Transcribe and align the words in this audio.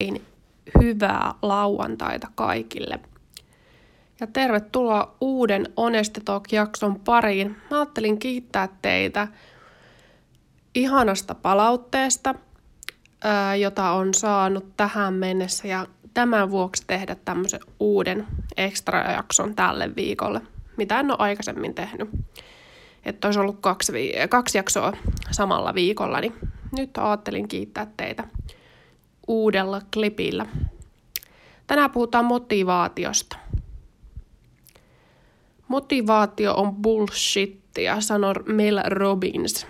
Niin 0.00 0.22
hyvää 0.82 1.34
lauantaita 1.42 2.28
kaikille. 2.34 3.00
Ja 4.20 4.26
tervetuloa 4.26 5.16
uuden 5.20 5.72
Honest 5.76 6.18
Talk-jakson 6.24 7.00
pariin. 7.00 7.56
Mä 7.70 7.76
ajattelin 7.76 8.18
kiittää 8.18 8.68
teitä 8.82 9.28
ihanasta 10.74 11.34
palautteesta, 11.34 12.34
jota 13.60 13.90
on 13.90 14.14
saanut 14.14 14.76
tähän 14.76 15.14
mennessä 15.14 15.68
ja 15.68 15.86
tämän 16.14 16.50
vuoksi 16.50 16.84
tehdä 16.86 17.16
tämmöisen 17.24 17.60
uuden 17.80 18.26
extra-jakson 18.56 19.54
tälle 19.54 19.96
viikolle, 19.96 20.40
mitä 20.76 21.00
en 21.00 21.10
ole 21.10 21.18
aikaisemmin 21.18 21.74
tehnyt. 21.74 22.10
Että 23.04 23.28
olisi 23.28 23.40
ollut 23.40 23.60
kaksi, 23.60 23.92
kaksi 24.28 24.58
jaksoa 24.58 24.92
samalla 25.30 25.74
viikolla, 25.74 26.20
niin 26.20 26.34
nyt 26.78 26.98
ajattelin 26.98 27.48
kiittää 27.48 27.86
teitä 27.96 28.24
uudella 29.30 29.80
klipillä. 29.94 30.46
Tänään 31.66 31.90
puhutaan 31.90 32.24
motivaatiosta. 32.24 33.36
Motivaatio 35.68 36.54
on 36.54 36.74
bullshittia, 36.74 38.00
sanoi 38.00 38.34
Mel 38.46 38.80
Robbins. 38.86 39.66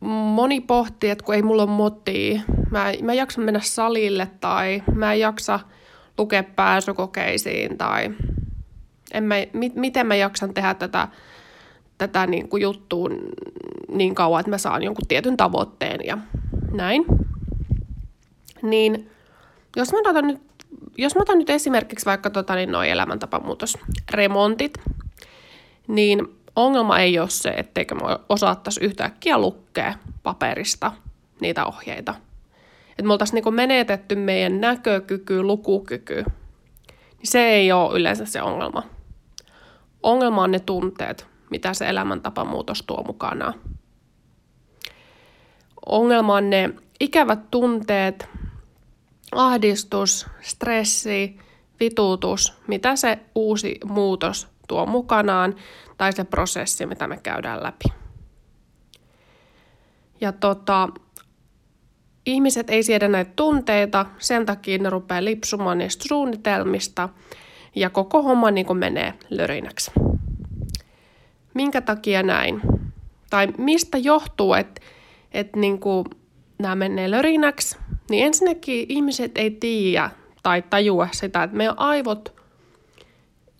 Moni 0.00 0.60
pohtii, 0.60 1.10
että 1.10 1.24
kun 1.24 1.34
ei 1.34 1.42
mulla 1.42 1.62
ole 1.62 1.70
motia, 1.70 2.40
mä, 2.70 2.92
mä 3.02 3.14
jaksa 3.14 3.40
mennä 3.40 3.60
salille 3.62 4.28
tai 4.40 4.82
mä 4.94 5.12
en 5.12 5.20
jaksa 5.20 5.60
lukea 6.18 6.42
pääsykokeisiin 6.42 7.78
tai 7.78 8.10
en 9.12 9.24
mä, 9.24 9.34
mi, 9.52 9.72
miten 9.74 10.06
mä 10.06 10.14
jaksan 10.14 10.54
tehdä 10.54 10.74
tätä, 10.74 11.08
tätä 11.98 12.26
niin 12.26 12.48
kuin 12.48 12.62
niin 13.88 14.14
kauan, 14.14 14.40
että 14.40 14.50
mä 14.50 14.58
saan 14.58 14.82
jonkun 14.82 15.08
tietyn 15.08 15.36
tavoitteen 15.36 16.00
ja 16.04 16.18
näin. 16.72 17.04
Niin 18.62 19.10
jos 19.76 19.92
mä 19.92 19.98
otan 19.98 20.26
nyt, 20.26 20.40
jos 20.98 21.14
mä 21.14 21.22
otan 21.22 21.38
nyt 21.38 21.50
esimerkiksi 21.50 22.06
vaikka 22.06 22.30
tota, 22.30 22.54
niin 22.54 22.72
noi 22.72 22.90
elämäntapamuutos, 22.90 23.78
remontit, 24.10 24.78
niin 25.88 26.40
ongelma 26.56 26.98
ei 26.98 27.18
ole 27.18 27.30
se, 27.30 27.48
etteikö 27.48 27.94
me 27.94 28.00
osaattaisi 28.28 28.84
yhtäkkiä 28.84 29.38
lukea 29.38 29.94
paperista 30.22 30.92
niitä 31.40 31.66
ohjeita. 31.66 32.14
Että 32.90 33.02
me 33.02 33.12
oltaisiin 33.12 33.34
niinku 33.34 33.50
menetetty 33.50 34.14
meidän 34.14 34.60
näkökyky, 34.60 35.42
lukukyky. 35.42 36.24
Niin 37.18 37.30
se 37.30 37.48
ei 37.48 37.72
ole 37.72 37.98
yleensä 37.98 38.26
se 38.26 38.42
ongelma. 38.42 38.82
Ongelma 40.02 40.42
on 40.42 40.50
ne 40.50 40.58
tunteet, 40.58 41.26
mitä 41.50 41.74
se 41.74 41.88
elämäntapamuutos 41.88 42.82
tuo 42.82 43.04
mukanaan. 43.06 43.54
Ongelma 45.86 46.34
on 46.34 46.50
ne 46.50 46.70
ikävät 47.00 47.50
tunteet, 47.50 48.28
ahdistus, 49.32 50.26
stressi, 50.40 51.38
vituutus, 51.80 52.52
mitä 52.66 52.96
se 52.96 53.18
uusi 53.34 53.78
muutos 53.84 54.48
tuo 54.68 54.86
mukanaan, 54.86 55.54
tai 55.96 56.12
se 56.12 56.24
prosessi, 56.24 56.86
mitä 56.86 57.06
me 57.06 57.16
käydään 57.22 57.62
läpi. 57.62 57.84
Ja 60.20 60.32
tota, 60.32 60.88
ihmiset 62.26 62.70
ei 62.70 62.82
siedä 62.82 63.08
näitä 63.08 63.32
tunteita, 63.36 64.06
sen 64.18 64.46
takia 64.46 64.78
ne 64.78 64.90
rupeaa 64.90 65.24
lipsumaan 65.24 65.78
niistä 65.78 66.04
suunnitelmista, 66.08 67.08
ja 67.74 67.90
koko 67.90 68.22
homma 68.22 68.50
niin 68.50 68.66
kuin 68.66 68.78
menee 68.78 69.14
lörinäksi. 69.30 69.90
Minkä 71.54 71.80
takia 71.80 72.22
näin? 72.22 72.60
Tai 73.30 73.48
mistä 73.58 73.98
johtuu, 73.98 74.54
että, 74.54 74.80
että 75.32 75.58
niin 75.58 75.80
kuin 75.80 76.04
nämä 76.58 76.74
menee 76.74 77.10
lörinäksi? 77.10 77.78
Niin 78.10 78.26
ensinnäkin 78.26 78.86
ihmiset 78.88 79.38
ei 79.38 79.50
tiedä 79.50 80.10
tai 80.42 80.62
tajua 80.70 81.08
sitä, 81.12 81.42
että 81.42 81.56
meidän 81.56 81.78
aivot, 81.78 82.34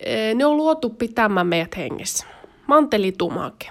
e, 0.00 0.34
ne 0.34 0.44
on 0.44 0.56
luotu 0.56 0.90
pitämään 0.90 1.46
meidät 1.46 1.76
hengissä. 1.76 2.26
Mantelitumake. 2.66 3.68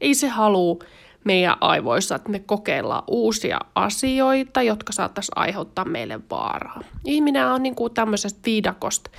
Ei 0.00 0.14
se 0.14 0.28
halua 0.28 0.78
meidän 1.24 1.56
aivoissa, 1.60 2.14
että 2.14 2.30
me 2.30 2.38
kokeillaan 2.38 3.02
uusia 3.06 3.58
asioita, 3.74 4.62
jotka 4.62 4.92
saattaisi 4.92 5.32
aiheuttaa 5.36 5.84
meille 5.84 6.20
vaaraa. 6.30 6.80
Ihminen 7.04 7.46
on 7.46 7.62
niin 7.62 7.74
kuin 7.74 7.94
tämmöisestä 7.94 8.40
viidakosta 8.46 9.10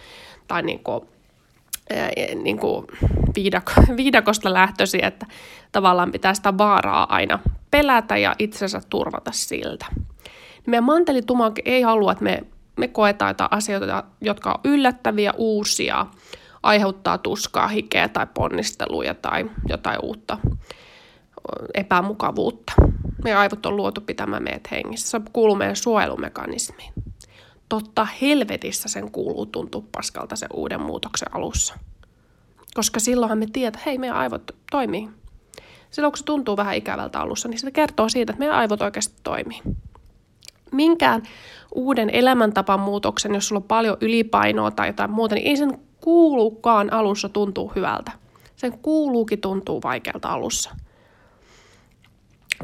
tai 0.47 0.61
niin 0.61 0.83
kuin, 0.83 1.01
ää, 1.95 2.09
niin 2.43 2.59
kuin 2.59 2.87
viidako, 3.35 3.71
viidakosta 3.97 4.53
lähtöisin, 4.53 5.03
että 5.03 5.25
tavallaan 5.71 6.11
pitää 6.11 6.33
sitä 6.33 6.57
vaaraa 6.57 7.15
aina 7.15 7.39
pelätä 7.71 8.17
ja 8.17 8.35
itsensä 8.39 8.81
turvata 8.89 9.31
siltä. 9.31 9.85
Meidän 10.67 10.83
mantelitumake 10.83 11.61
ei 11.65 11.81
halua, 11.81 12.11
että 12.11 12.23
me, 12.23 12.43
me 12.77 12.87
koetaan 12.87 13.29
jotain 13.29 13.53
asioita, 13.53 14.03
jotka 14.21 14.51
on 14.51 14.71
yllättäviä, 14.71 15.33
uusia, 15.37 16.05
aiheuttaa 16.63 17.17
tuskaa, 17.17 17.67
hikeä 17.67 18.09
tai 18.09 18.27
ponnisteluja 18.33 19.13
tai 19.13 19.49
jotain 19.69 19.99
uutta 20.03 20.37
epämukavuutta. 21.73 22.73
Meidän 23.23 23.39
aivot 23.39 23.65
on 23.65 23.75
luotu 23.75 24.01
pitämään 24.01 24.43
meidät 24.43 24.71
hengissä. 24.71 25.09
Se 25.09 25.21
kuuluu 25.33 25.55
meidän 25.55 25.75
suojelumekanismiin. 25.75 26.93
Totta 27.69 28.07
helvetissä 28.21 28.89
sen 28.89 29.11
kuuluu 29.11 29.45
tuntua 29.45 29.83
paskalta 29.91 30.35
sen 30.35 30.49
uuden 30.53 30.81
muutoksen 30.81 31.35
alussa. 31.35 31.75
Koska 32.73 32.99
silloinhan 32.99 33.37
me 33.37 33.45
tiedät, 33.53 33.85
hei, 33.85 33.97
meidän 33.97 34.17
aivot 34.17 34.51
toimii. 34.71 35.09
Silloin 35.91 36.11
kun 36.11 36.17
se 36.17 36.23
tuntuu 36.25 36.57
vähän 36.57 36.75
ikävältä 36.75 37.19
alussa, 37.19 37.49
niin 37.49 37.59
se 37.59 37.71
kertoo 37.71 38.09
siitä, 38.09 38.31
että 38.31 38.39
meidän 38.39 38.57
aivot 38.57 38.81
oikeasti 38.81 39.15
toimii. 39.23 39.61
Minkään 40.71 41.23
uuden 41.75 42.09
elämäntapan 42.09 42.79
muutoksen, 42.79 43.33
jos 43.33 43.47
sulla 43.47 43.59
on 43.59 43.67
paljon 43.67 43.97
ylipainoa 44.01 44.71
tai 44.71 44.87
jotain 44.87 45.11
muuta, 45.11 45.35
niin 45.35 45.47
ei 45.47 45.57
sen 45.57 45.79
kuulukaan 46.01 46.93
alussa 46.93 47.29
tuntuu 47.29 47.71
hyvältä. 47.75 48.11
Sen 48.55 48.79
kuuluukin 48.79 49.41
tuntuu 49.41 49.81
vaikealta 49.83 50.29
alussa– 50.29 50.75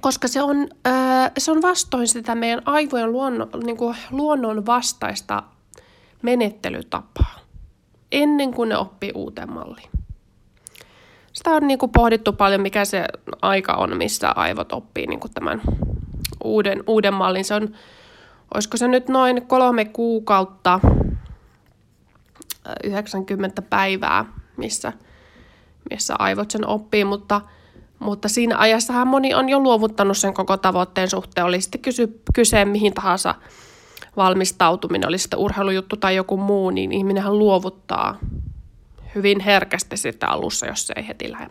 koska 0.02 0.28
se 0.28 0.42
on, 0.42 0.68
äh, 0.88 1.32
se 1.38 1.52
on 1.52 1.62
vastoin 1.62 2.08
sitä 2.08 2.36
meidän 2.36 2.62
aivojen 2.66 3.12
luonnon, 3.12 3.50
niin 3.64 3.78
kuin 3.78 3.96
luonnon 4.12 4.66
vastaista 4.66 5.44
menettelytapaa, 6.22 7.40
ennen 8.12 8.54
kuin 8.54 8.70
ne 8.70 8.78
oppii 8.78 9.12
uuteen 9.16 9.52
malliin. 9.52 9.90
Sitä 11.36 11.50
on 11.50 11.68
niin 11.68 11.80
kuin 11.80 11.92
pohdittu 11.92 12.34
paljon, 12.34 12.62
mikä 12.62 12.86
se 12.86 13.06
aika 13.42 13.74
on, 13.74 13.98
missä 13.98 14.32
aivot 14.36 14.72
oppii 14.72 15.08
niin 15.08 15.20
kuin 15.20 15.34
tämän 15.34 15.62
uuden, 16.44 16.84
uuden 16.88 17.14
mallin. 17.14 17.46
Se 17.46 17.54
on, 17.54 17.70
olisiko 18.54 18.78
se 18.78 18.88
nyt 18.88 19.10
noin 19.10 19.48
kolme 19.48 19.86
kuukautta, 19.86 20.80
90 22.84 23.62
päivää, 23.62 24.26
missä, 24.58 24.94
missä 25.90 26.16
aivot 26.20 26.52
sen 26.52 26.68
oppii, 26.68 27.06
mutta– 27.06 27.42
mutta 28.00 28.30
siinä 28.30 28.58
ajassahan 28.58 29.08
moni 29.08 29.34
on 29.34 29.50
jo 29.50 29.60
luovuttanut 29.60 30.18
sen 30.18 30.34
koko 30.34 30.58
tavoitteen 30.58 31.10
suhteen. 31.10 31.46
Oli 31.46 31.62
sitten 31.62 31.82
kysy, 31.82 32.22
kyse 32.34 32.66
mihin 32.66 32.94
tahansa 32.94 33.36
valmistautuminen, 34.18 35.10
oli 35.10 35.18
sitten 35.18 35.40
urheilujuttu 35.40 35.98
tai 35.98 36.16
joku 36.16 36.38
muu, 36.38 36.70
niin 36.70 36.92
ihminenhän 36.92 37.40
luovuttaa 37.40 38.18
hyvin 39.16 39.40
herkästi 39.40 39.98
sitä 39.98 40.28
alussa, 40.28 40.66
jos 40.66 40.88
se 40.88 40.94
ei 40.98 41.08
heti 41.08 41.32
lähde 41.32 41.50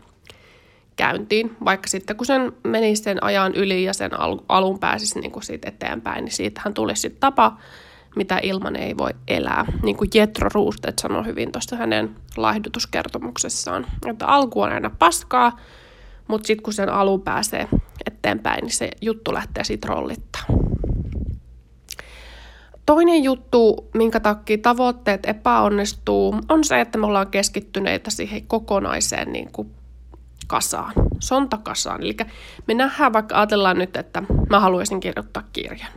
käyntiin. 0.96 1.56
Vaikka 1.64 1.88
sitten 1.88 2.16
kun 2.16 2.26
sen 2.26 2.52
menisi 2.64 3.02
sen 3.02 3.24
ajan 3.24 3.54
yli 3.54 3.84
ja 3.84 3.92
sen 3.92 4.10
alun 4.48 4.78
pääsisi 4.78 5.20
niin 5.20 5.32
kuin 5.32 5.42
siitä 5.42 5.68
eteenpäin, 5.68 6.24
niin 6.24 6.32
siitähän 6.32 6.74
tulisi 6.74 7.00
sitten 7.00 7.20
tapa, 7.20 7.58
mitä 8.16 8.38
ilman 8.42 8.76
ei 8.76 8.96
voi 8.96 9.10
elää. 9.28 9.64
Niin 9.82 9.96
kuin 9.96 10.10
Jetro 10.14 10.48
Roosted 10.54 10.94
sanoi 11.00 11.26
hyvin 11.26 11.52
tuossa 11.52 11.76
hänen 11.76 12.16
laihdutuskertomuksessaan, 12.36 13.86
että 14.06 14.26
alku 14.26 14.60
on 14.60 14.72
aina 14.72 14.90
paskaa, 14.98 15.58
mutta 16.28 16.46
sitten 16.46 16.62
kun 16.62 16.72
sen 16.72 16.88
alun 16.88 17.22
pääsee 17.22 17.68
eteenpäin, 18.06 18.62
niin 18.62 18.72
se 18.72 18.90
juttu 19.00 19.34
lähtee 19.34 19.64
sitten 19.64 19.88
rollittaa. 19.88 20.42
Toinen 22.86 23.24
juttu, 23.24 23.90
minkä 23.94 24.20
takia 24.20 24.58
tavoitteet 24.58 25.26
epäonnistuu, 25.26 26.36
on 26.48 26.64
se, 26.64 26.80
että 26.80 26.98
me 26.98 27.06
ollaan 27.06 27.30
keskittyneitä 27.30 28.10
siihen 28.10 28.46
kokonaiseen 28.46 29.32
niin 29.32 29.48
kuin 29.52 29.70
kasaan, 30.46 30.92
sontakasaan. 31.18 32.02
Eli 32.02 32.16
me 32.66 32.74
nähdään 32.74 33.12
vaikka, 33.12 33.36
ajatellaan 33.36 33.78
nyt, 33.78 33.96
että 33.96 34.22
mä 34.50 34.60
haluaisin 34.60 35.00
kirjoittaa 35.00 35.42
kirjan. 35.52 35.90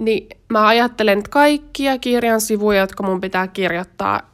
Niin 0.00 0.28
mä 0.48 0.66
ajattelen 0.66 1.18
että 1.18 1.30
kaikkia 1.30 1.98
kirjan 1.98 2.40
sivuja, 2.40 2.80
jotka 2.80 3.02
mun 3.02 3.20
pitää 3.20 3.48
kirjoittaa 3.48 4.30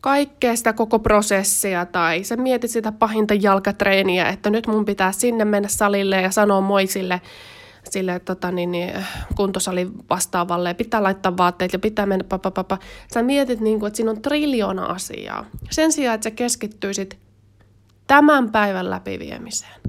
kaikkea 0.00 0.56
sitä 0.56 0.72
koko 0.72 0.98
prosessia 0.98 1.86
tai 1.86 2.24
sä 2.24 2.36
mietit 2.36 2.70
sitä 2.70 2.92
pahinta 2.92 3.34
jalkatreeniä, 3.34 4.28
että 4.28 4.50
nyt 4.50 4.66
mun 4.66 4.84
pitää 4.84 5.12
sinne 5.12 5.44
mennä 5.44 5.68
salille 5.68 6.20
ja 6.20 6.30
sanoa 6.30 6.60
moi 6.60 6.86
sille, 7.90 8.20
tota, 8.20 8.50
niin, 8.50 8.70
niin, 8.70 8.92
kuntosalin 9.36 9.92
vastaavalle 10.10 10.68
ja 10.68 10.74
pitää 10.74 11.02
laittaa 11.02 11.36
vaatteet 11.36 11.72
ja 11.72 11.78
pitää 11.78 12.06
mennä 12.06 12.24
papapapa. 12.24 12.78
Sä 13.14 13.22
mietit, 13.22 13.60
niin 13.60 13.80
kuin, 13.80 13.88
että 13.88 13.96
siinä 13.96 14.10
on 14.10 14.22
triljoona 14.22 14.86
asiaa. 14.86 15.46
Sen 15.70 15.92
sijaan, 15.92 16.14
että 16.14 16.24
sä 16.24 16.30
keskittyisit 16.30 17.18
tämän 18.06 18.50
päivän 18.50 18.90
läpiviemiseen. 18.90 19.80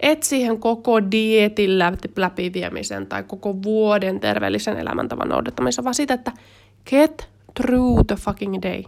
Et 0.00 0.22
siihen 0.22 0.60
koko 0.60 1.10
dietin 1.10 1.78
läpiviemisen 2.16 3.06
tai 3.06 3.22
koko 3.22 3.62
vuoden 3.62 4.20
terveellisen 4.20 4.78
elämäntavan 4.78 5.28
noudattamisen, 5.28 5.84
vaan 5.84 5.94
sitä, 5.94 6.14
että 6.14 6.32
get 6.90 7.28
through 7.54 8.06
the 8.06 8.16
fucking 8.16 8.62
day. 8.62 8.82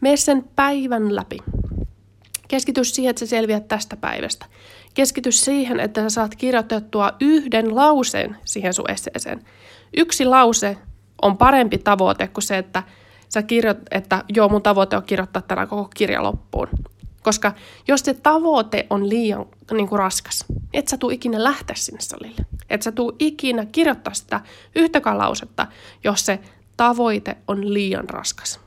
Mene 0.00 0.16
sen 0.16 0.44
päivän 0.56 1.16
läpi. 1.16 1.38
Keskity 2.48 2.84
siihen, 2.84 3.10
että 3.10 3.20
sä 3.20 3.26
selviät 3.26 3.68
tästä 3.68 3.96
päivästä. 3.96 4.46
Keskity 4.94 5.32
siihen, 5.32 5.80
että 5.80 6.02
sä 6.02 6.10
saat 6.10 6.34
kirjoitettua 6.34 7.12
yhden 7.20 7.74
lauseen 7.74 8.36
siihen 8.44 8.74
sun 8.74 8.90
esseeseen. 8.90 9.44
Yksi 9.96 10.24
lause 10.24 10.76
on 11.22 11.36
parempi 11.36 11.78
tavoite 11.78 12.28
kuin 12.28 12.44
se, 12.44 12.58
että 12.58 12.82
sä 13.28 13.42
kirjoit, 13.42 13.78
että 13.90 14.24
joo, 14.28 14.48
mun 14.48 14.62
tavoite 14.62 14.96
on 14.96 15.02
kirjoittaa 15.02 15.42
tänään 15.42 15.68
koko 15.68 15.90
kirja 15.94 16.22
loppuun. 16.22 16.68
Koska 17.22 17.52
jos 17.88 18.00
se 18.00 18.14
tavoite 18.14 18.86
on 18.90 19.08
liian 19.08 19.46
niin 19.72 19.88
kuin 19.88 19.98
raskas, 19.98 20.44
et 20.72 20.88
sä 20.88 20.96
tuu 20.96 21.10
ikinä 21.10 21.44
lähteä 21.44 21.76
sinne 21.76 22.00
salille. 22.00 22.46
Et 22.70 22.82
sä 22.82 22.92
tuu 22.92 23.16
ikinä 23.18 23.66
kirjoittaa 23.66 24.14
sitä 24.14 24.40
yhtäkään 24.76 25.18
lausetta, 25.18 25.66
jos 26.04 26.26
se 26.26 26.38
tavoite 26.76 27.36
on 27.48 27.74
liian 27.74 28.10
raskas. 28.10 28.60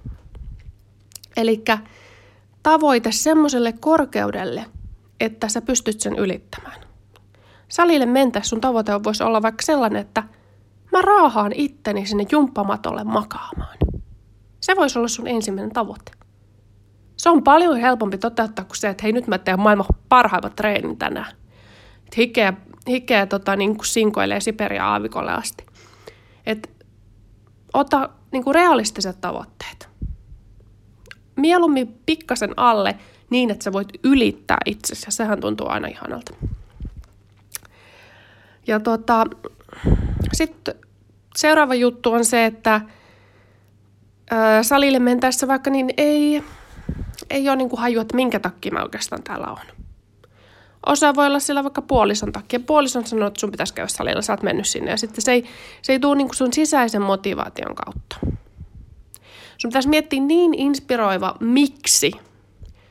Eli 1.37 1.63
tavoite 2.63 3.11
semmoiselle 3.11 3.73
korkeudelle, 3.79 4.65
että 5.19 5.49
sä 5.49 5.61
pystyt 5.61 5.99
sen 5.99 6.15
ylittämään. 6.15 6.81
Salille 7.67 8.05
mentäessä 8.05 8.49
sun 8.49 8.61
tavoite 8.61 9.03
voisi 9.03 9.23
olla 9.23 9.41
vaikka 9.41 9.63
sellainen, 9.63 10.01
että 10.01 10.23
mä 10.91 11.01
raahaan 11.01 11.51
itteni 11.55 12.05
sinne 12.05 12.25
jumppamatolle 12.31 13.03
makaamaan. 13.03 13.77
Se 14.61 14.75
voisi 14.75 14.99
olla 14.99 15.07
sun 15.07 15.27
ensimmäinen 15.27 15.73
tavoite. 15.73 16.11
Se 17.17 17.29
on 17.29 17.43
paljon 17.43 17.77
helpompi 17.77 18.17
toteuttaa 18.17 18.65
kuin 18.65 18.77
se, 18.77 18.89
että 18.89 19.03
hei 19.03 19.11
nyt 19.11 19.27
mä 19.27 19.37
teen 19.37 19.59
maailman 19.59 19.85
parhaimmat 20.09 20.55
treenin 20.55 20.97
tänään. 20.97 21.35
Hikeä, 22.17 22.53
hikeä 22.87 23.25
tota, 23.25 23.55
niin 23.55 23.75
kuin 23.75 23.85
sinkoilee 23.85 24.39
Siperia 24.39 24.87
aavikolle 24.87 25.31
asti. 25.31 25.65
Et 26.45 26.85
ota 27.73 28.09
niin 28.31 28.43
kuin 28.43 28.55
realistiset 28.55 29.21
tavoitteet. 29.21 29.89
Mieluummin 31.35 31.99
pikkasen 32.05 32.53
alle 32.57 32.95
niin, 33.29 33.51
että 33.51 33.63
sä 33.63 33.73
voit 33.73 33.87
ylittää 34.03 34.57
itsesi, 34.65 35.07
ja 35.07 35.11
sehän 35.11 35.41
tuntuu 35.41 35.67
aina 35.67 35.87
ihanalta. 35.87 36.33
Ja 38.67 38.79
tota, 38.79 39.25
sitten 40.33 40.75
seuraava 41.35 41.75
juttu 41.75 42.11
on 42.11 42.25
se, 42.25 42.45
että 42.45 42.81
ää, 44.31 44.63
salille 44.63 44.99
mentäessä 44.99 45.47
vaikka 45.47 45.69
niin 45.69 45.89
ei, 45.97 46.43
ei 47.29 47.49
ole 47.49 47.55
niin 47.55 47.69
kuin 47.69 47.79
haju, 47.79 47.99
että 47.99 48.15
minkä 48.15 48.39
takia 48.39 48.71
mä 48.71 48.83
oikeastaan 48.83 49.23
täällä 49.23 49.47
on. 49.47 49.75
Osa 50.85 51.15
voi 51.15 51.25
olla 51.25 51.39
siellä 51.39 51.63
vaikka 51.63 51.81
puolison 51.81 52.31
takia. 52.31 52.59
Puolison 52.59 53.07
sanoo, 53.07 53.27
että 53.27 53.39
sun 53.39 53.51
pitäisi 53.51 53.73
käydä 53.73 53.87
salilla, 53.87 54.21
sä 54.21 54.33
oot 54.33 54.43
mennyt 54.43 54.67
sinne. 54.67 54.91
Ja 54.91 54.97
sitten 54.97 55.21
se 55.21 55.31
ei, 55.31 55.45
se 55.81 55.93
ei 55.93 55.99
tule 55.99 56.15
niin 56.15 56.27
kuin 56.27 56.35
sun 56.35 56.53
sisäisen 56.53 57.01
motivaation 57.01 57.75
kautta. 57.75 58.15
Sun 59.57 59.69
pitäisi 59.69 59.89
miettiä 59.89 60.21
niin 60.21 60.53
inspiroiva 60.53 61.35
miksi, 61.39 62.11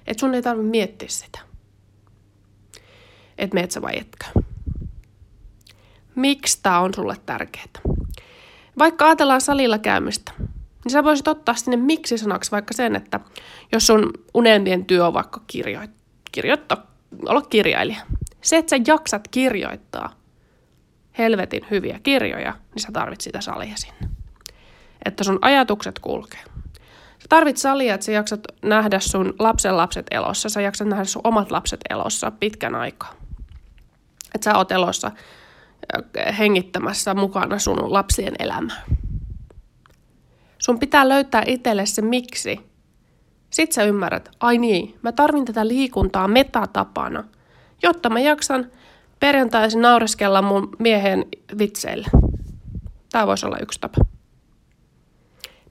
että 0.07 0.21
sun 0.21 0.35
ei 0.35 0.43
tarvitse 0.43 0.71
miettiä 0.71 1.09
sitä. 1.09 1.39
Että 3.39 3.55
meet 3.55 3.71
sä 3.71 3.83
vai 3.83 3.99
etkö. 3.99 4.25
Miksi 6.15 6.59
tää 6.63 6.81
on 6.81 6.95
sulle 6.95 7.17
tärkeää? 7.27 7.67
Vaikka 8.79 9.07
ajatellaan 9.07 9.41
salilla 9.41 9.79
käymistä, 9.79 10.33
niin 10.85 10.93
sä 10.93 11.05
voisit 11.05 11.29
ottaa 11.29 11.55
sinne 11.55 11.77
miksi-sanaksi 11.77 12.51
vaikka 12.51 12.75
sen, 12.75 12.97
että 12.97 13.21
jos 13.73 13.87
sun 13.87 14.13
unelmien 14.35 14.85
työ 14.85 15.07
on 15.07 15.15
vaikka 15.15 15.43
kirjo, 15.47 15.81
kirjoittaa, 16.33 16.87
olla 17.29 17.43
kirjailija. 17.43 18.01
Se, 18.41 18.57
että 18.57 18.71
sä 18.71 18.83
jaksat 18.87 19.29
kirjoittaa 19.29 20.25
helvetin 21.19 21.67
hyviä 21.71 22.01
kirjoja, 22.03 22.53
niin 22.53 22.83
sä 22.83 22.89
tarvit 22.93 23.21
sitä 23.21 23.41
salia 23.41 23.77
sinne. 23.77 24.09
Että 25.05 25.25
sun 25.25 25.39
ajatukset 25.41 25.99
kulkee. 25.99 26.41
Tarvit 27.29 27.57
salia, 27.57 27.95
että 27.95 28.05
sä 28.05 28.13
jaksat 28.13 28.41
nähdä 28.63 29.01
sun 29.01 29.35
lapsen 29.39 29.77
lapset 29.77 30.07
elossa, 30.11 30.49
sä 30.49 30.61
jaksat 30.61 30.89
nähdä 30.89 31.05
sun 31.05 31.23
omat 31.25 31.51
lapset 31.51 31.81
elossa 31.91 32.31
pitkän 32.31 32.75
aikaa. 32.75 33.15
Että 34.35 34.45
sä 34.45 34.59
oot 34.59 34.73
elossa 34.73 35.11
hengittämässä 36.39 37.15
mukana 37.15 37.59
sun 37.59 37.93
lapsien 37.93 38.35
elämää. 38.39 38.83
Sun 40.59 40.79
pitää 40.79 41.09
löytää 41.09 41.43
itselle 41.47 41.87
se 41.87 42.03
miksi. 42.03 42.61
Sitten 43.51 43.75
sä 43.75 43.83
ymmärrät, 43.85 44.29
ai 44.41 44.59
niin, 44.59 44.99
mä 45.03 45.13
tarvin 45.13 45.45
tätä 45.45 45.69
liikuntaa 45.69 46.29
metatapana, 46.29 47.25
jotta 47.83 48.11
mä 48.11 48.21
jaksan 48.21 48.71
perjantaisin 49.21 49.81
naureskella 49.81 50.43
mun 50.43 50.77
miehen 50.79 51.27
vitseille. 51.59 52.09
Tämä 53.13 53.27
voisi 53.27 53.47
olla 53.47 53.59
yksi 53.59 53.81
tapa. 53.81 54.14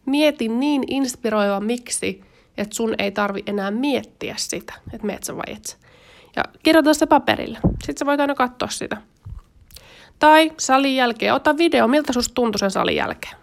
Mieti 0.05 0.47
niin 0.47 0.83
inspiroiva 0.88 1.59
miksi, 1.59 2.21
että 2.57 2.75
sun 2.75 2.95
ei 2.97 3.11
tarvi 3.11 3.44
enää 3.45 3.71
miettiä 3.71 4.35
sitä, 4.38 4.73
että 4.94 5.07
meet 5.07 5.23
sä 5.23 5.35
vai 5.35 5.44
et 5.47 5.77
Ja 6.35 6.44
kirjoita 6.63 6.94
se 6.94 7.05
paperille. 7.05 7.59
Sitten 7.63 7.97
sä 7.97 8.05
voit 8.05 8.19
aina 8.19 8.35
katsoa 8.35 8.69
sitä. 8.69 8.97
Tai 10.19 10.51
salin 10.59 10.95
jälkeen, 10.95 11.33
ota 11.33 11.57
video, 11.57 11.88
miltä 11.88 12.13
susta 12.13 12.33
tuntui 12.33 12.59
sen 12.59 12.71
salin 12.71 12.95
jälkeen. 12.95 13.35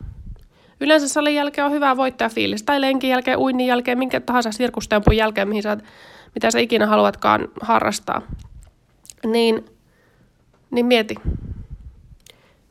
Yleensä 0.80 1.08
salin 1.08 1.34
jälkeen 1.34 1.64
on 1.64 1.72
hyvä 1.72 1.96
voittajafiilis, 1.96 2.62
tai 2.62 2.80
lenkin 2.80 3.10
jälkeen, 3.10 3.38
uinnin 3.38 3.66
jälkeen, 3.66 3.98
minkä 3.98 4.20
tahansa 4.20 4.52
sirkustempun 4.52 5.16
jälkeen, 5.16 5.48
mihin 5.48 5.62
sä, 5.62 5.76
mitä 6.34 6.50
sä 6.50 6.58
ikinä 6.58 6.86
haluatkaan 6.86 7.48
harrastaa. 7.60 8.22
Niin, 9.26 9.64
niin 10.70 10.86
mieti. 10.86 11.14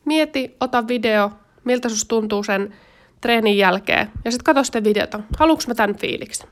Mieti, 0.05 0.55
ota 0.59 0.87
video, 0.87 1.31
miltä 1.63 1.89
susta 1.89 2.09
tuntuu 2.09 2.43
sen 2.43 2.75
treenin 3.21 3.57
jälkeen, 3.57 4.11
ja 4.25 4.31
sitten 4.31 4.43
katso 4.43 4.63
sitä 4.63 4.83
videota. 4.83 5.19
Haluanko 5.39 5.63
mä 5.67 5.75
tämän 5.75 5.95
fiiliksi? 5.95 6.47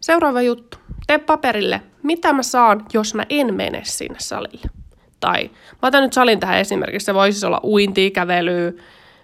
Seuraava 0.00 0.42
juttu. 0.42 0.78
Tee 1.06 1.18
paperille, 1.18 1.80
mitä 2.02 2.32
mä 2.32 2.42
saan, 2.42 2.86
jos 2.92 3.14
mä 3.14 3.24
en 3.28 3.54
mene 3.54 3.80
sinne 3.84 4.18
salille. 4.18 4.70
Tai 5.20 5.50
mä 5.82 5.88
otan 5.88 6.02
nyt 6.02 6.12
salin 6.12 6.40
tähän 6.40 6.58
esimerkiksi. 6.58 7.04
Se 7.04 7.14
voisi 7.14 7.46
olla 7.46 7.60
uinti, 7.64 8.10
kävely, 8.10 8.78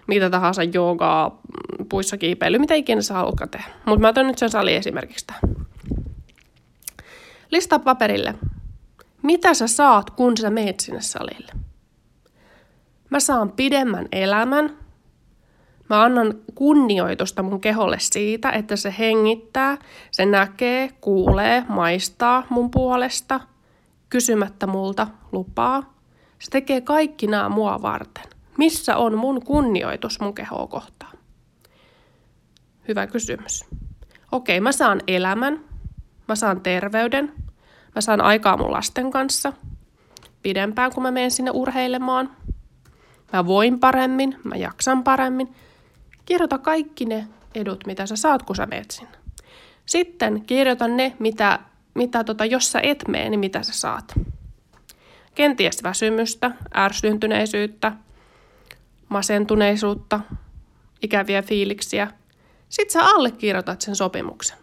mitä 0.07 0.29
tahansa 0.29 0.63
joogaa, 0.63 1.41
puissa 1.89 2.17
kiipeily, 2.17 2.59
mitä 2.59 2.73
ikinä 2.73 3.01
sä 3.01 3.13
haluatkaan 3.13 3.49
tehdä. 3.49 3.67
Mutta 3.85 4.01
mä 4.01 4.07
otan 4.07 4.27
nyt 4.27 4.37
sen 4.37 4.49
salin 4.49 4.75
esimerkiksi 4.75 5.27
tähän. 5.27 5.41
Listaa 7.51 7.79
paperille. 7.79 8.35
Mitä 9.21 9.53
sä 9.53 9.67
saat, 9.67 10.09
kun 10.09 10.37
sä 10.37 10.49
meet 10.49 10.79
sinne 10.79 11.01
salille? 11.01 11.51
Mä 13.09 13.19
saan 13.19 13.51
pidemmän 13.51 14.07
elämän. 14.11 14.77
Mä 15.91 16.03
annan 16.03 16.33
kunnioitusta 16.55 17.43
mun 17.43 17.61
keholle 17.61 17.97
siitä, 17.99 18.49
että 18.51 18.75
se 18.75 18.95
hengittää, 18.99 19.77
se 20.11 20.25
näkee, 20.25 20.89
kuulee, 21.01 21.63
maistaa 21.69 22.43
mun 22.49 22.71
puolesta, 22.71 23.39
kysymättä 24.09 24.67
multa 24.67 25.07
lupaa. 25.31 25.93
Se 26.39 26.51
tekee 26.51 26.81
kaikki 26.81 27.27
nämä 27.27 27.49
mua 27.49 27.81
varten. 27.81 28.23
Missä 28.57 28.97
on 28.97 29.17
mun 29.17 29.43
kunnioitus 29.43 30.19
mun 30.19 30.33
kehoa 30.33 30.67
kohtaan? 30.67 31.17
Hyvä 32.87 33.07
kysymys. 33.07 33.65
Okei, 34.31 34.59
mä 34.59 34.71
saan 34.71 35.01
elämän, 35.07 35.59
mä 36.27 36.35
saan 36.35 36.61
terveyden, 36.61 37.33
mä 37.95 38.01
saan 38.01 38.21
aikaa 38.21 38.57
mun 38.57 38.71
lasten 38.71 39.11
kanssa 39.11 39.53
pidempään, 40.43 40.93
kun 40.93 41.03
mä 41.03 41.11
menen 41.11 41.31
sinne 41.31 41.51
urheilemaan. 41.53 42.31
Mä 43.33 43.45
voin 43.45 43.79
paremmin, 43.79 44.39
mä 44.43 44.55
jaksan 44.55 45.03
paremmin. 45.03 45.55
Kirjoita 46.25 46.57
kaikki 46.57 47.05
ne 47.05 47.27
edut, 47.55 47.83
mitä 47.85 48.05
sä 48.05 48.15
saat, 48.15 48.43
kun 48.43 48.55
sä 48.55 48.65
meet 48.65 48.91
sinne. 48.91 49.17
Sitten 49.85 50.41
kirjoita 50.41 50.87
ne, 50.87 51.15
mitä, 51.19 51.59
mitä 51.93 52.23
tota, 52.23 52.45
jos 52.45 52.71
sä 52.71 52.79
et 52.83 53.03
mene, 53.07 53.29
niin 53.29 53.39
mitä 53.39 53.63
sä 53.63 53.73
saat. 53.73 54.13
Kenties 55.35 55.83
väsymystä, 55.83 56.51
ärsyntyneisyyttä, 56.75 57.91
masentuneisuutta, 59.09 60.19
ikäviä 61.01 61.41
fiiliksiä. 61.41 62.07
Sitten 62.69 62.93
sä 62.93 63.05
allekirjoitat 63.09 63.81
sen 63.81 63.95
sopimuksen. 63.95 64.57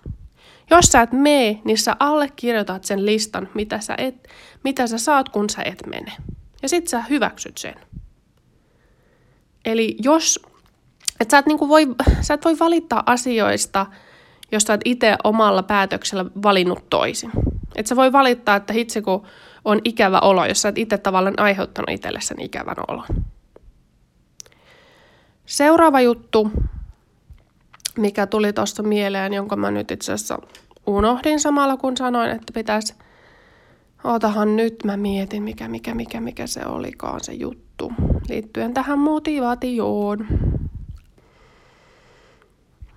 Jos 0.71 0.85
sä 0.85 1.03
et 1.03 1.13
mene, 1.13 1.61
niin 1.65 1.79
sä 1.79 1.97
allekirjoitat 1.99 2.85
sen 2.85 3.07
listan, 3.07 3.49
mitä 3.55 3.81
sä, 3.81 3.95
et, 3.99 4.29
mitä 4.65 4.87
sä 4.87 4.99
saat, 4.99 5.29
kun 5.29 5.51
sä 5.51 5.63
et 5.63 5.87
mene. 5.87 6.13
Ja 6.63 6.69
sit 6.69 6.89
sä 6.89 7.03
hyväksyt 7.03 7.59
sen. 7.59 7.75
Eli 9.65 9.97
jos, 10.03 10.41
et 11.21 11.31
sä, 11.31 11.39
et 11.39 11.47
niinku 11.47 11.69
voi, 11.69 11.87
sä 12.21 12.35
et 12.35 12.45
voi 12.45 12.59
valittaa 12.59 13.03
asioista, 13.07 13.87
jos 14.53 14.63
sä 14.63 14.75
et 14.75 14.81
itse 14.85 15.17
omalla 15.25 15.63
päätöksellä 15.63 16.25
valinnut 16.43 16.91
toisin. 16.91 17.31
Et 17.77 17.87
sä 17.87 17.97
voi 17.97 18.13
valittaa, 18.13 18.57
että 18.57 18.73
hitse 18.73 19.03
kun 19.03 19.27
on 19.65 19.81
ikävä 19.85 20.19
olo, 20.19 20.47
jos 20.47 20.63
sä 20.63 20.69
et 20.69 20.79
itse 20.79 20.99
tavallaan 20.99 21.41
aiheuttanut 21.41 21.91
itselle 21.91 22.21
sen 22.21 22.41
ikävän 22.41 22.77
olon. 22.89 23.07
Seuraava 25.47 26.01
juttu, 26.01 26.51
mikä 27.99 28.27
tuli 28.27 28.53
tuosta 28.53 28.83
mieleen, 28.83 29.33
jonka 29.33 29.57
mä 29.57 29.71
nyt 29.71 29.91
itse 29.91 30.13
asiassa 30.13 30.39
unohdin 30.87 31.41
samalla 31.41 31.77
kun 31.77 31.97
sanoin, 31.97 32.31
että 32.31 32.53
pitäisi 32.53 32.95
Ootahan 34.05 34.57
nyt 34.57 34.85
mä 34.85 34.97
mietin, 34.97 35.43
mikä, 35.43 35.69
mikä, 35.69 35.95
mikä, 35.95 36.21
mikä 36.21 36.47
se 36.47 36.67
olikaan 36.67 37.21
se 37.25 37.33
juttu. 37.33 37.93
Liittyen 38.29 38.75
tähän 38.75 38.99
motivaatioon. 38.99 40.27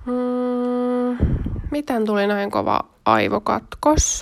Hmm, 0.06 1.18
miten 1.72 2.06
tuli 2.06 2.28
näin 2.28 2.52
kova 2.52 2.80
aivokatkos? 3.06 4.20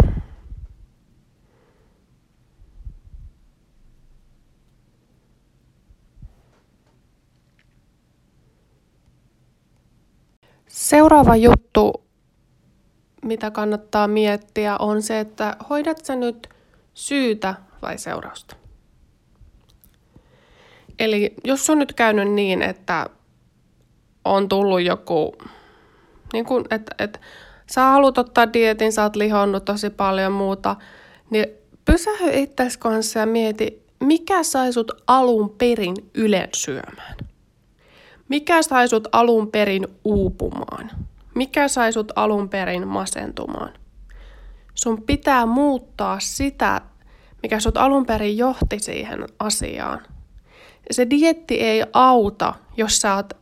Seuraava 10.68 11.36
juttu, 11.36 12.04
mitä 13.26 13.52
kannattaa 13.52 14.08
miettiä, 14.08 14.78
on 14.78 15.02
se, 15.02 15.20
että 15.20 15.56
hoidat 15.70 16.06
sä 16.06 16.16
nyt 16.16 16.50
syytä 16.94 17.56
vai 17.82 17.98
seurausta. 17.98 18.56
Eli 21.00 21.34
jos 21.44 21.70
on 21.70 21.80
nyt 21.80 21.94
käynyt 21.94 22.32
niin, 22.32 22.62
että 22.62 23.10
on 24.26 24.50
tullut 24.50 24.82
joku, 24.82 25.34
niin 26.34 26.46
kuin, 26.46 26.66
että, 26.72 26.96
että 27.00 27.20
sä 27.72 27.82
haluat 27.82 28.18
ottaa 28.18 28.54
dietin, 28.54 28.92
sä 28.92 29.04
oot 29.04 29.16
lihonnut 29.16 29.66
tosi 29.66 29.90
paljon 29.90 30.32
muuta, 30.32 30.76
niin 31.30 31.46
pysähy 31.86 32.30
itses 32.34 32.78
kanssa 32.78 33.20
ja 33.20 33.26
mieti, 33.26 33.84
mikä 34.00 34.44
sai 34.44 34.74
sut 34.74 34.92
alun 35.08 35.50
perin 35.50 35.96
ylen 36.14 36.50
syömään. 36.56 37.16
Mikä 38.30 38.62
sai 38.62 38.88
sut 38.88 39.08
alun 39.12 39.52
perin 39.52 39.88
uupumaan? 40.04 40.92
Mikä 41.36 41.68
sai 41.68 41.94
sut 41.94 42.12
alun 42.16 42.50
perin 42.50 42.88
masentumaan? 42.88 43.74
Sun 44.76 45.04
pitää 45.04 45.46
muuttaa 45.46 46.20
sitä, 46.20 46.82
mikä 47.44 47.60
sut 47.60 47.78
alun 47.78 48.06
perin 48.06 48.38
johti 48.38 48.80
siihen 48.80 49.26
asiaan. 49.40 50.02
Se 50.92 51.10
dietti 51.10 51.56
ei 51.56 51.84
auta, 51.94 52.54
jos 52.78 52.98
sä 52.98 53.16
oot, 53.16 53.34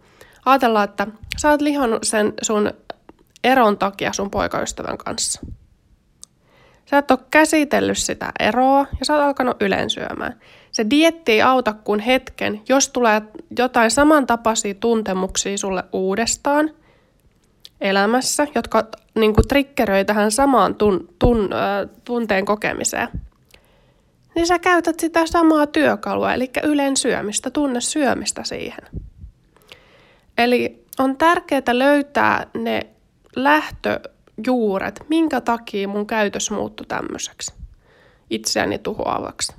ajatellaan, 0.48 0.90
että 0.90 1.08
sä 1.38 1.50
oot 1.50 1.62
lihannut 1.62 2.04
sen 2.04 2.34
sun 2.42 2.72
eron 3.44 3.78
takia 3.78 4.14
sun 4.14 4.32
poikaystävän 4.32 4.98
kanssa. 4.98 5.42
Sä 6.90 6.98
et 6.98 7.12
ole 7.12 7.20
käsitellyt 7.32 7.98
sitä 7.98 8.32
eroa 8.40 8.86
ja 9.00 9.06
sä 9.06 9.14
oot 9.14 9.24
alkanut 9.24 9.62
ylensyömään. 9.62 10.40
Se 10.72 10.90
dietti 10.90 11.32
ei 11.32 11.42
auta 11.42 11.74
kuin 11.74 12.00
hetken, 12.00 12.62
jos 12.70 12.90
tulee 12.90 13.22
jotain 13.58 13.92
samantapaisia 13.92 14.74
tuntemuksia 14.74 15.58
sulle 15.58 15.84
uudestaan 15.94 16.72
elämässä, 17.82 18.48
jotka 18.56 18.88
niin 19.16 19.34
kuin 19.34 19.48
triggeröi 19.48 20.06
tähän 20.06 20.32
samaan 20.32 20.76
tun, 20.76 21.10
tun, 21.20 21.50
äh, 21.54 21.90
tunteen 22.06 22.46
kokemiseen. 22.46 23.08
Niin 24.36 24.48
sä 24.48 24.60
käytät 24.60 25.00
sitä 25.00 25.26
samaa 25.26 25.68
työkalua, 25.68 26.34
eli 26.34 26.50
ylen 26.64 26.98
syömistä, 26.98 27.50
tunne 27.50 27.82
syömistä 27.82 28.44
siihen. 28.44 29.07
Eli 30.38 30.86
on 31.00 31.18
tärkeää 31.18 31.62
löytää 31.72 32.48
ne 32.54 32.82
lähtöjuuret, 33.36 35.06
minkä 35.10 35.42
takia 35.42 35.88
mun 35.88 36.08
käytös 36.08 36.52
muuttui 36.52 36.86
tämmöiseksi 36.86 37.54
itseäni 38.30 38.78
tuhoavaksi 38.78 39.54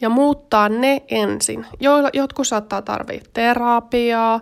ja 0.00 0.08
muuttaa 0.08 0.68
ne 0.68 1.02
ensin. 1.08 1.66
Jotkut 2.12 2.46
saattaa 2.46 2.82
tarvitse 2.82 3.30
terapiaa, 3.32 4.40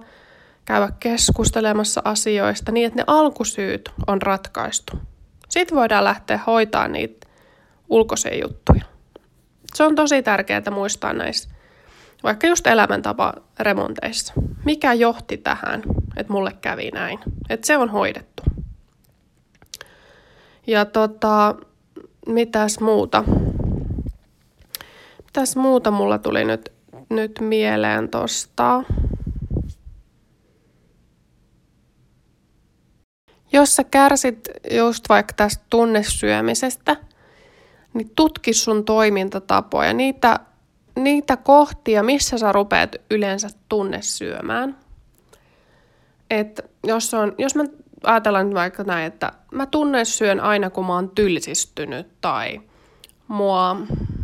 käydä 0.64 0.88
keskustelemassa 1.00 2.02
asioista 2.04 2.72
niin, 2.72 2.86
että 2.86 2.96
ne 2.96 3.04
alkusyyt 3.06 3.90
on 4.06 4.22
ratkaistu. 4.22 4.92
Sitten 5.48 5.76
voidaan 5.76 6.04
lähteä 6.04 6.40
hoitaa 6.46 6.88
niitä 6.88 7.26
ulkoisia 7.88 8.38
juttuja. 8.42 8.84
Se 9.74 9.84
on 9.84 9.94
tosi 9.94 10.22
tärkeää 10.22 10.70
muistaa 10.70 11.12
näissä, 11.12 11.50
vaikka 12.22 12.46
just 12.46 12.66
elämäntapa 12.66 13.34
remonteissa. 13.60 14.32
Mikä 14.64 14.92
johti 14.92 15.36
tähän, 15.36 15.82
että 16.16 16.32
mulle 16.32 16.52
kävi 16.60 16.90
näin? 16.90 17.18
Että 17.48 17.66
se 17.66 17.76
on 17.76 17.88
hoidettu. 17.88 18.42
Ja 20.66 20.84
tota, 20.84 21.54
mitäs 22.26 22.80
muuta? 22.80 23.24
Mitäs 25.24 25.56
muuta 25.56 25.90
mulla 25.90 26.18
tuli 26.18 26.44
nyt, 26.44 26.72
nyt 27.10 27.32
mieleen 27.40 28.08
tosta? 28.08 28.82
Jos 33.52 33.76
sä 33.76 33.84
kärsit 33.84 34.48
just 34.70 35.08
vaikka 35.08 35.32
tästä 35.32 35.64
tunnesyömisestä, 35.70 36.96
niin 37.94 38.10
tutki 38.16 38.52
sun 38.52 38.84
toimintatapoja, 38.84 39.92
niitä, 39.92 40.40
niitä 40.96 41.36
kohtia, 41.36 42.02
missä 42.02 42.38
sä 42.38 42.52
rupeat 42.52 42.96
yleensä 43.10 43.48
tunnesyömään. 43.68 44.76
Et 46.30 46.70
jos, 46.84 47.14
on, 47.14 47.34
jos 47.38 47.54
mä 47.54 47.64
ajatellaan 48.04 48.46
nyt 48.46 48.54
vaikka 48.54 48.82
näin, 48.82 49.06
että 49.06 49.32
mä 49.52 49.66
tunnesyön 49.66 50.40
aina 50.40 50.70
kun 50.70 50.86
mä 50.86 50.94
oon 50.94 51.10
tylsistynyt 51.10 52.06
tai 52.20 52.60
mua 53.28 53.76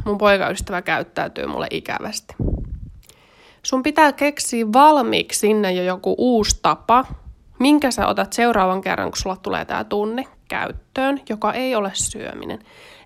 mun 0.05 0.19
poikaystävä 0.19 0.83
käyttäytyy 0.83 1.47
mulle 1.47 1.67
ikävästi. 1.71 2.35
Sun 3.63 3.83
pitää 3.83 4.13
keksiä 4.13 4.73
valmiiksi 4.73 5.39
sinne 5.39 5.73
jo 5.73 5.83
joku 5.83 6.15
uusi 6.19 6.59
tapa, 6.63 7.05
minkä 7.59 7.91
sä 7.91 8.07
otat 8.07 8.33
seuraavan 8.33 8.81
kerran, 8.81 9.11
kun 9.11 9.19
sulla 9.19 9.37
tulee 9.37 9.65
tämä 9.65 9.85
tunne 9.85 10.25
käyttöön, 10.49 11.21
joka 11.29 11.53
ei 11.53 11.75
ole 11.75 11.91
syöminen. 11.95 12.59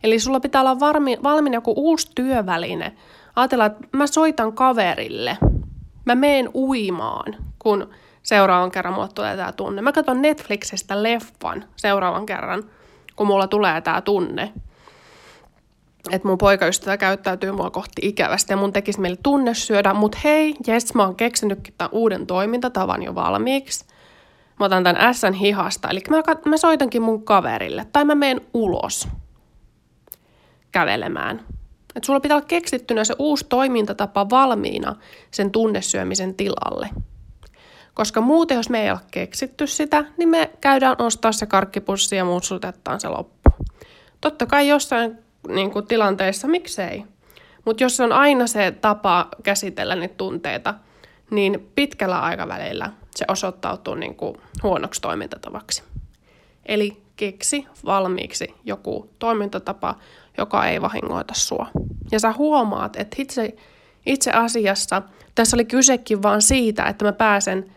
Eli 0.02 0.20
sulla 0.20 0.40
pitää 0.40 0.61
olla 0.61 0.80
valmiina 1.23 1.56
joku 1.56 1.75
uusi 1.76 2.11
työväline. 2.14 2.96
Ajatellaan, 3.36 3.70
että 3.70 3.96
mä 3.96 4.06
soitan 4.06 4.52
kaverille, 4.52 5.38
mä 6.04 6.14
meen 6.14 6.50
uimaan, 6.54 7.36
kun 7.58 7.90
seuraavan 8.22 8.70
kerran 8.70 8.94
mulla 8.94 9.08
tulee 9.08 9.36
tämä 9.36 9.52
tunne. 9.52 9.82
Mä 9.82 9.92
katson 9.92 10.22
Netflixistä 10.22 11.02
leffan 11.02 11.64
seuraavan 11.76 12.26
kerran, 12.26 12.64
kun 13.16 13.26
mulla 13.26 13.46
tulee 13.46 13.80
tämä 13.80 14.00
tunne 14.00 14.52
että 16.12 16.28
mun 16.28 16.38
poikaystävä 16.38 16.96
käyttäytyy 16.96 17.52
mua 17.52 17.70
kohti 17.70 18.02
ikävästi 18.08 18.52
ja 18.52 18.56
mun 18.56 18.72
tekisi 18.72 19.00
meille 19.00 19.18
tunne 19.22 19.54
syödä, 19.54 19.94
mutta 19.94 20.18
hei, 20.24 20.54
jes, 20.66 20.94
mä 20.94 21.04
oon 21.04 21.16
keksinytkin 21.16 21.74
tämän 21.78 21.92
uuden 21.92 22.26
toimintatavan 22.26 23.02
jo 23.02 23.14
valmiiksi. 23.14 23.86
Mä 24.60 24.66
otan 24.66 24.84
tämän 24.84 25.14
S 25.14 25.22
hihasta, 25.40 25.88
eli 25.88 26.00
mä, 26.10 26.22
mä 26.44 26.56
soitankin 26.56 27.02
mun 27.02 27.24
kaverille, 27.24 27.86
tai 27.92 28.04
mä 28.04 28.14
menen 28.14 28.40
ulos 28.54 29.08
kävelemään. 30.72 31.44
Et 31.96 32.04
sulla 32.04 32.20
pitää 32.20 32.36
olla 32.36 32.46
keksittynä 32.46 33.04
se 33.04 33.14
uusi 33.18 33.46
toimintatapa 33.48 34.30
valmiina 34.30 34.96
sen 35.30 35.50
tunnesyömisen 35.50 36.34
tilalle. 36.34 36.88
Koska 37.94 38.20
muuten, 38.20 38.56
jos 38.56 38.70
me 38.70 38.82
ei 38.82 38.90
ole 38.90 39.00
keksitty 39.10 39.66
sitä, 39.66 40.04
niin 40.16 40.28
me 40.28 40.50
käydään 40.60 40.96
ostaa 40.98 41.32
se 41.32 41.46
karkkipussi 41.46 42.16
ja 42.16 42.24
muutsutetaan 42.24 43.00
se 43.00 43.08
loppu. 43.08 43.50
Totta 44.20 44.46
kai 44.46 44.68
jossain 44.68 45.18
niin 45.48 45.70
kuin 45.70 45.86
tilanteissa, 45.86 46.48
miksei. 46.48 47.04
Mutta 47.64 47.82
jos 47.82 48.00
on 48.00 48.12
aina 48.12 48.46
se 48.46 48.70
tapa 48.70 49.28
käsitellä 49.42 49.96
niitä 49.96 50.14
tunteita, 50.14 50.74
niin 51.30 51.70
pitkällä 51.74 52.20
aikavälillä 52.20 52.92
se 53.16 53.24
osoittautuu 53.28 53.94
niin 53.94 54.14
kuin 54.14 54.36
huonoksi 54.62 55.00
toimintatavaksi. 55.00 55.82
Eli 56.66 57.02
keksi 57.16 57.66
valmiiksi 57.84 58.54
joku 58.64 59.10
toimintatapa, 59.18 59.94
joka 60.38 60.66
ei 60.66 60.82
vahingoita 60.82 61.34
sua. 61.34 61.66
Ja 62.12 62.20
sä 62.20 62.32
huomaat, 62.32 62.96
että 62.96 63.16
itse, 63.18 63.56
itse 64.06 64.30
asiassa 64.30 65.02
tässä 65.34 65.56
oli 65.56 65.64
kysekin 65.64 66.22
vaan 66.22 66.42
siitä, 66.42 66.84
että 66.84 67.04
mä 67.04 67.12
pääsen 67.12 67.72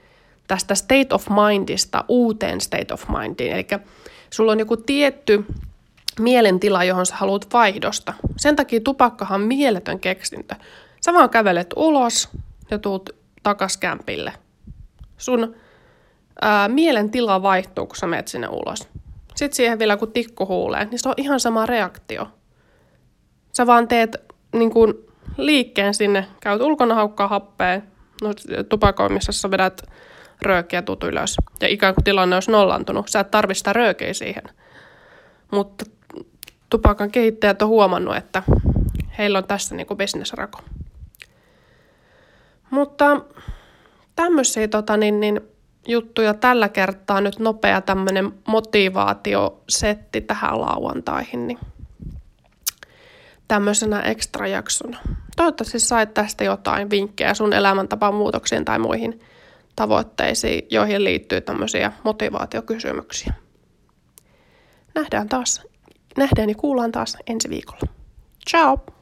tästä 0.47 0.75
state 0.75 1.07
of 1.11 1.27
mindista 1.29 2.05
uuteen 2.07 2.61
state 2.61 2.93
of 2.93 3.03
mindiin. 3.09 3.53
Eli 3.53 3.67
sulla 4.29 4.51
on 4.51 4.59
joku 4.59 4.77
tietty 4.77 5.45
mielentila, 6.19 6.83
johon 6.83 7.05
sä 7.05 7.15
haluat 7.15 7.53
vaihdosta. 7.53 8.13
Sen 8.37 8.55
takia 8.55 8.79
tupakkahan 8.79 9.41
on 9.41 9.47
mieletön 9.47 9.99
keksintö. 9.99 10.55
Sä 11.01 11.13
vaan 11.13 11.29
kävelet 11.29 11.73
ulos 11.75 12.29
ja 12.71 12.79
tuut 12.79 13.09
takas 13.43 13.77
kämpille. 13.77 14.33
Sun 15.17 15.55
ää, 16.41 16.67
mielentila 16.67 17.41
vaihtuu, 17.41 17.85
kun 17.85 17.95
sä 17.95 18.07
menet 18.07 18.27
sinne 18.27 18.47
ulos. 18.47 18.87
Sitten 19.35 19.55
siihen 19.55 19.79
vielä 19.79 19.97
kun 19.97 20.11
tikku 20.11 20.45
huulee, 20.45 20.85
niin 20.85 20.99
se 20.99 21.09
on 21.09 21.15
ihan 21.17 21.39
sama 21.39 21.65
reaktio. 21.65 22.27
Sä 23.53 23.68
vaan 23.68 23.88
teet 23.88 24.15
niin 24.53 24.72
kuin, 24.72 24.94
liikkeen 25.38 25.94
sinne, 25.94 26.27
käyt 26.41 26.62
ulkona 26.62 26.96
haukkaa 26.96 27.27
happea, 27.27 27.82
no, 28.22 28.34
tupakoimisessa 28.70 29.51
vedät 29.51 29.82
röökiä 30.41 30.82
tutu 30.82 31.08
ylös. 31.08 31.36
Ja 31.62 31.68
ikään 31.68 31.96
kuin 31.96 32.03
tilanne 32.03 32.36
olisi 32.36 32.51
nollantunut. 32.51 33.08
Sä 33.08 33.20
et 33.20 33.32
tarvitse 33.32 33.58
sitä 33.58 33.74
röökeä 33.74 34.13
siihen. 34.13 34.44
Mutta 35.51 35.86
tupakan 36.70 37.12
kehittäjät 37.12 37.62
on 37.62 37.68
huomannut, 37.68 38.15
että 38.15 38.44
heillä 39.18 39.38
on 39.38 39.44
tässä 39.44 39.75
niin 39.75 39.88
bisnesrako. 39.96 40.60
Mutta 42.70 43.22
tämmöisiä 44.15 44.68
tota, 44.68 44.98
niin, 44.98 45.20
niin, 45.20 45.41
juttuja 45.88 46.34
tällä 46.34 46.70
kertaa 46.70 47.22
nyt 47.22 47.39
nopea 47.39 47.82
tämmöinen 47.82 48.34
motivaatiosetti 48.48 50.22
tähän 50.22 50.62
lauantaihin. 50.62 51.48
Niin 51.48 51.60
tämmöisenä 53.50 54.01
ekstra 54.01 54.48
jaksona. 54.48 54.98
Toivottavasti 55.36 55.79
sait 55.79 56.13
tästä 56.13 56.44
jotain 56.44 56.89
vinkkejä 56.89 57.34
sun 57.34 57.53
elämäntapan 57.53 58.13
muutoksiin 58.13 58.65
tai 58.65 58.79
muihin 58.79 59.20
tavoitteisiin, 59.75 60.68
joihin 60.70 61.03
liittyy 61.03 61.41
tämmöisiä 61.41 61.91
motivaatiokysymyksiä. 62.03 63.34
Nähdään 64.96 65.29
taas, 65.29 65.62
nähdään 66.18 66.50
ja 66.50 66.56
kuullaan 66.56 66.91
taas 66.91 67.18
ensi 67.27 67.50
viikolla. 67.50 67.94
Ciao! 68.50 68.99